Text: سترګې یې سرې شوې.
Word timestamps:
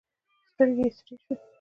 سترګې 0.51 0.83
یې 0.87 0.91
سرې 0.97 1.15
شوې. 1.23 1.35